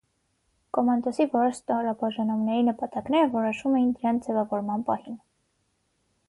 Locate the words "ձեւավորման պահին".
4.31-5.21